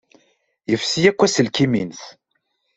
Yefsi 0.69 1.01
akk 1.09 1.21
aselkim-nnes. 1.25 2.01